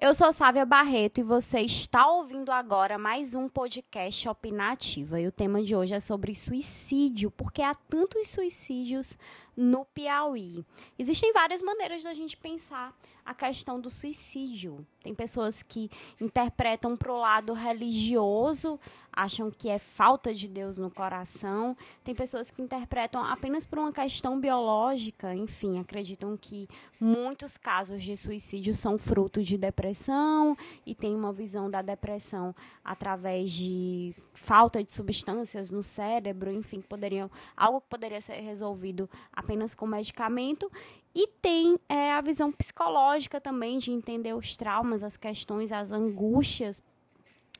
[0.00, 5.20] Eu sou Sávia Barreto e você está ouvindo agora mais um podcast Opinativa.
[5.20, 9.16] E o tema de hoje é sobre suicídio, porque há tantos suicídios
[9.56, 10.64] no Piauí.
[10.98, 12.92] Existem várias maneiras da gente pensar
[13.24, 14.86] a questão do suicídio.
[15.02, 15.90] Tem pessoas que
[16.20, 18.78] interpretam para o lado religioso,
[19.12, 21.76] acham que é falta de Deus no coração.
[22.02, 26.68] Tem pessoas que interpretam apenas por uma questão biológica, enfim, acreditam que
[27.00, 33.52] muitos casos de suicídio são fruto de depressão e tem uma visão da depressão através
[33.52, 39.86] de falta de substâncias no cérebro, enfim, poderiam algo que poderia ser resolvido apenas com
[39.86, 40.70] medicamento
[41.14, 46.82] e tem é, a visão psicológica também de entender os traumas, as questões, as angústias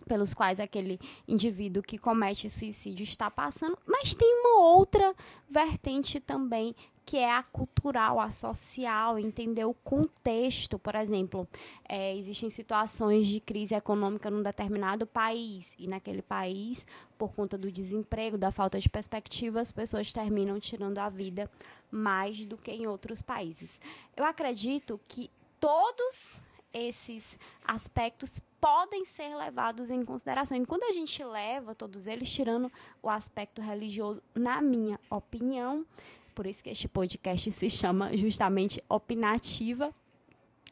[0.05, 5.15] pelos quais aquele indivíduo que comete suicídio está passando, mas tem uma outra
[5.49, 6.75] vertente também
[7.07, 10.79] que é a cultural, a social, entender o contexto.
[10.79, 11.47] Por exemplo,
[11.87, 16.87] é, existem situações de crise econômica num determinado país, e naquele país,
[17.19, 21.51] por conta do desemprego, da falta de perspectiva, as pessoas terminam tirando a vida
[21.91, 23.81] mais do que em outros países.
[24.17, 25.31] Eu acredito que
[25.61, 26.41] todos
[26.75, 30.57] esses aspectos podem ser levados em consideração.
[30.57, 32.71] E quando a gente leva todos eles, tirando
[33.03, 35.87] o aspecto religioso, na minha opinião,
[36.35, 39.95] por isso que este podcast se chama justamente Opinativa.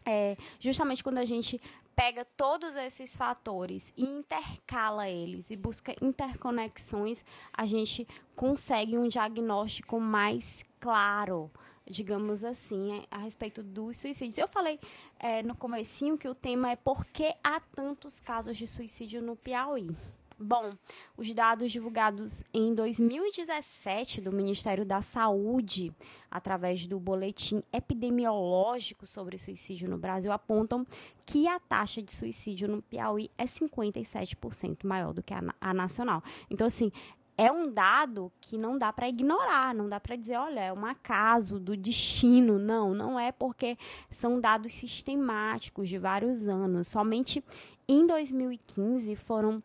[0.05, 1.61] É, justamente quando a gente
[1.95, 10.01] pega todos esses fatores e intercala eles e busca interconexões, a gente consegue um diagnóstico
[10.01, 11.51] mais claro,
[11.89, 14.39] digamos assim, a respeito dos suicídios.
[14.39, 14.79] Eu falei
[15.19, 19.37] é, no comecinho que o tema é por que há tantos casos de suicídio no
[19.37, 19.91] Piauí.
[20.39, 20.73] Bom,
[21.17, 25.95] os dados divulgados em 2017 do Ministério da Saúde,
[26.29, 30.85] através do boletim epidemiológico sobre suicídio no Brasil, apontam
[31.25, 36.23] que a taxa de suicídio no Piauí é 57% maior do que a, a nacional.
[36.51, 36.91] Então, assim,
[37.37, 40.85] é um dado que não dá para ignorar, não dá para dizer, olha, é um
[40.85, 42.59] acaso do destino.
[42.59, 43.77] Não, não é porque
[44.11, 46.89] são dados sistemáticos de vários anos.
[46.89, 47.43] Somente
[47.89, 49.63] em 2015 foram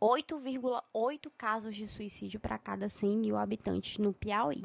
[0.00, 4.64] 8,8 casos de suicídio para cada 100 mil habitantes no Piauí.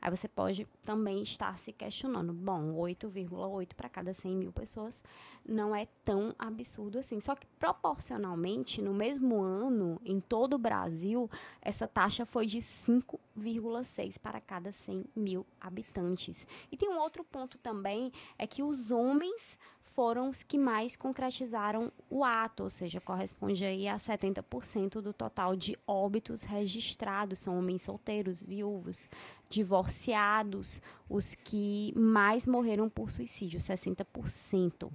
[0.00, 5.04] Aí você pode também estar se questionando: bom, 8,8 para cada 100 mil pessoas
[5.46, 7.20] não é tão absurdo assim.
[7.20, 14.18] Só que proporcionalmente, no mesmo ano, em todo o Brasil, essa taxa foi de 5,6
[14.18, 16.46] para cada 100 mil habitantes.
[16.70, 19.56] E tem um outro ponto também: é que os homens
[19.94, 25.54] foram os que mais concretizaram o ato, ou seja, corresponde aí a 70% do total
[25.54, 29.08] de óbitos registrados, são homens solteiros, viúvos,
[29.48, 34.90] divorciados, os que mais morreram por suicídio, 60%.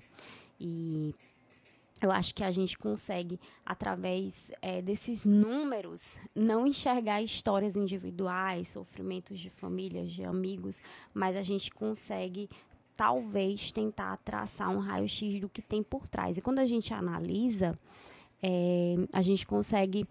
[0.59, 1.13] E
[2.01, 9.39] eu acho que a gente consegue, através é, desses números, não enxergar histórias individuais, sofrimentos
[9.39, 10.79] de famílias, de amigos,
[11.13, 12.49] mas a gente consegue
[12.97, 16.37] talvez tentar traçar um raio-x do que tem por trás.
[16.37, 17.79] E quando a gente analisa,
[18.41, 20.05] é, a gente consegue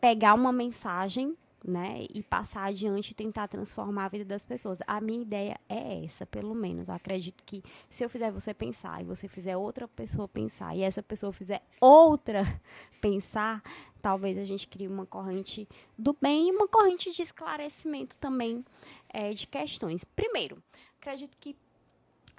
[0.00, 4.78] pegar uma mensagem né, e passar adiante e tentar transformar a vida das pessoas.
[4.86, 6.88] A minha ideia é essa, pelo menos.
[6.88, 10.80] Eu acredito que se eu fizer você pensar e você fizer outra pessoa pensar e
[10.80, 12.42] essa pessoa fizer outra
[13.02, 13.62] pensar,
[14.00, 15.68] talvez a gente crie uma corrente
[15.98, 18.64] do bem e uma corrente de esclarecimento também
[19.10, 20.04] é, de questões.
[20.04, 20.62] Primeiro,
[20.98, 21.54] acredito que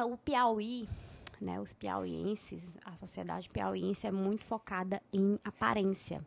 [0.06, 0.88] o Piauí,
[1.42, 6.24] né, os piauienses, a sociedade piauiense é muito focada em aparência,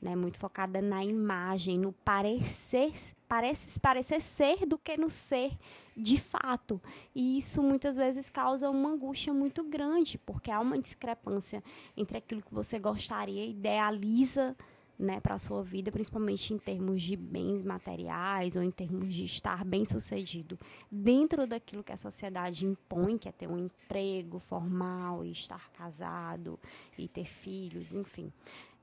[0.00, 2.92] né, muito focada na imagem, no parecer,
[3.26, 5.56] parece parecer ser do que no ser
[5.96, 6.80] de fato.
[7.14, 11.64] E isso muitas vezes causa uma angústia muito grande, porque há uma discrepância
[11.96, 14.54] entre aquilo que você gostaria, idealiza
[14.98, 19.24] né, para a sua vida, principalmente em termos de bens materiais ou em termos de
[19.24, 20.58] estar bem sucedido
[20.90, 26.58] dentro daquilo que a sociedade impõe, que é ter um emprego formal e estar casado
[26.96, 28.32] e ter filhos, enfim.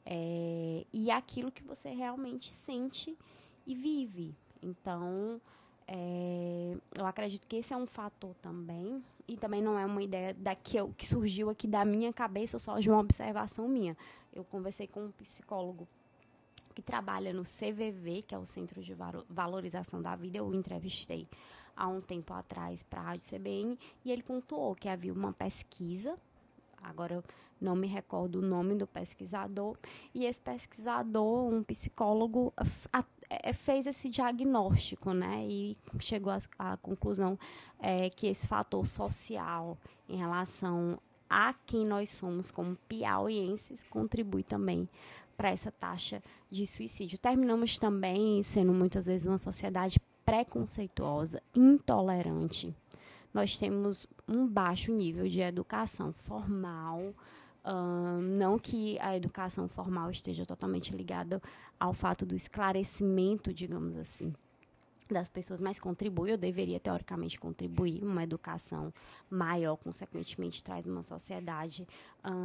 [0.06, 3.18] É, e aquilo que você realmente sente
[3.66, 4.36] e vive.
[4.62, 5.40] Então,
[5.88, 10.34] é, eu acredito que esse é um fator também, e também não é uma ideia
[10.34, 13.96] da que, que surgiu aqui da minha cabeça, só de uma observação minha.
[14.34, 15.88] Eu conversei com um psicólogo
[16.74, 18.96] que trabalha no CVV, que é o Centro de
[19.30, 20.38] Valorização da Vida.
[20.38, 21.28] Eu o entrevistei
[21.76, 26.16] há um tempo atrás para a Rádio CBN e ele pontuou que havia uma pesquisa,
[26.84, 27.24] agora eu
[27.60, 29.78] não me recordo o nome do pesquisador,
[30.14, 32.54] e esse pesquisador, um psicólogo,
[33.30, 37.38] é, fez esse diagnóstico, né, e chegou à conclusão
[37.80, 39.78] é, que esse fator social
[40.08, 41.00] em relação
[41.30, 44.90] a quem nós somos como piauienses contribui também
[45.40, 46.22] para essa taxa
[46.52, 47.18] de suicídio.
[47.18, 52.76] Terminamos também sendo muitas vezes uma sociedade preconceituosa, intolerante.
[53.34, 57.16] Nós temos um baixo nível de educação formal,
[58.22, 61.42] não que a educação formal esteja totalmente ligada
[61.80, 64.34] ao fato do esclarecimento, digamos assim,
[65.14, 68.04] das pessoas, mas contribui, eu deveria teoricamente contribuir.
[68.04, 68.94] Uma educação
[69.30, 71.88] maior, consequentemente, traz uma sociedade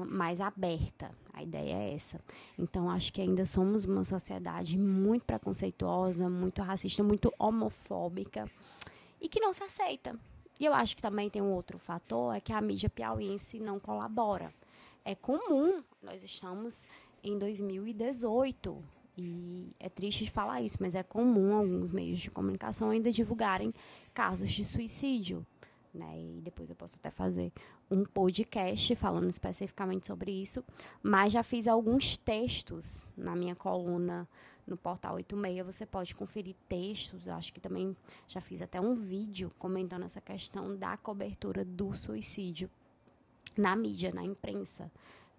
[0.07, 1.11] mais aberta.
[1.33, 2.21] A ideia é essa.
[2.59, 8.51] Então, acho que ainda somos uma sociedade muito preconceituosa, muito racista, muito homofóbica
[9.21, 10.19] e que não se aceita.
[10.59, 13.81] E eu acho que também tem um outro fator, é que a mídia piauiense não
[13.81, 14.53] colabora
[15.05, 16.87] é comum, nós estamos
[17.23, 18.83] em 2018
[19.17, 23.73] e é triste falar isso, mas é comum alguns meios de comunicação ainda divulgarem
[24.13, 25.47] casos de suicídio.
[25.93, 26.21] Né?
[26.21, 27.53] E depois eu posso até fazer
[27.89, 30.65] um podcast falando especificamente sobre isso.
[31.01, 34.29] Mas já fiz alguns textos na minha coluna
[34.67, 35.65] no portal 86.
[35.65, 37.29] Você pode conferir textos.
[37.29, 37.97] Eu acho que também
[38.27, 42.69] já fiz até um vídeo comentando essa questão da cobertura do suicídio
[43.57, 44.91] na mídia, na imprensa.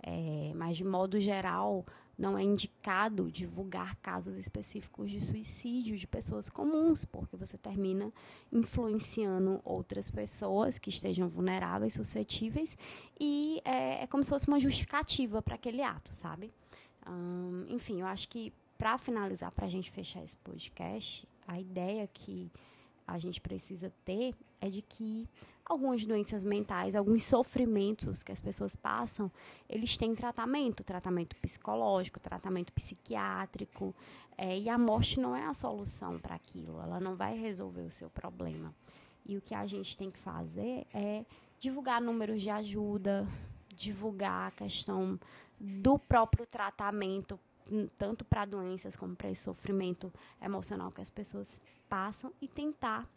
[0.08, 1.84] É, mas, de modo geral,
[2.16, 8.14] não é indicado divulgar casos específicos de suicídio de pessoas comuns, porque você termina
[8.52, 12.78] influenciando outras pessoas que estejam vulneráveis, suscetíveis,
[13.20, 16.54] e é, é como se fosse uma justificativa para aquele ato, sabe?
[17.10, 22.08] Hum, enfim, eu acho que, para finalizar, para a gente fechar esse podcast, a ideia
[22.14, 22.52] que
[23.08, 25.28] a gente precisa ter é de que
[25.66, 29.32] algumas doenças mentais, alguns sofrimentos que as pessoas passam,
[29.68, 33.94] eles têm tratamento, tratamento psicológico, tratamento psiquiátrico,
[34.38, 37.92] é, e a morte não é a solução para aquilo, ela não vai resolver o
[37.92, 38.74] seu problema.
[39.26, 41.26] E o que a gente tem que fazer é
[41.60, 43.28] divulgar números de ajuda,
[43.76, 45.20] divulgar a questão
[45.60, 47.40] do próprio tratamento,
[47.98, 51.60] tanto para doenças como para esse sofrimento emocional que as pessoas
[51.90, 53.10] passam, e tentar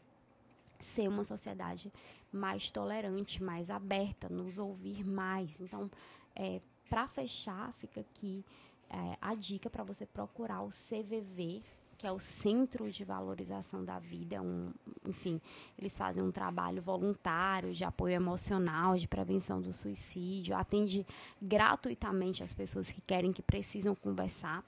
[0.84, 1.92] ser uma sociedade
[2.32, 5.60] mais tolerante, mais aberta, nos ouvir mais.
[5.60, 5.90] Então,
[6.34, 8.44] é, para fechar, fica aqui
[8.90, 11.62] é, a dica para você procurar o CVV,
[11.96, 14.40] que é o Centro de Valorização da Vida.
[14.40, 14.72] Um,
[15.06, 15.40] enfim,
[15.76, 21.04] eles fazem um trabalho voluntário de apoio emocional, de prevenção do suicídio, atende
[21.42, 24.64] gratuitamente as pessoas que querem, que precisam conversar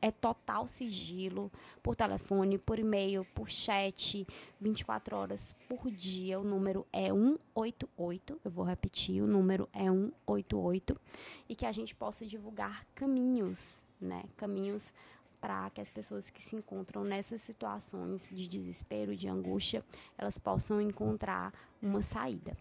[0.00, 1.50] é total sigilo
[1.82, 4.26] por telefone, por e-mail, por chat,
[4.60, 6.38] 24 horas por dia.
[6.40, 8.40] O número é 188.
[8.44, 11.00] Eu vou repetir, o número é 188
[11.48, 14.24] e que a gente possa divulgar caminhos, né?
[14.36, 14.92] Caminhos
[15.40, 19.82] para que as pessoas que se encontram nessas situações de desespero, de angústia,
[20.18, 21.52] elas possam encontrar
[21.82, 22.56] uma saída.